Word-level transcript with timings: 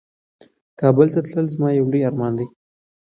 کابل 0.79 1.07
ته 1.13 1.19
تلل 1.25 1.45
زما 1.53 1.69
یو 1.71 1.85
لوی 1.91 2.01
ارمان 2.09 2.31
دی. 2.37 2.45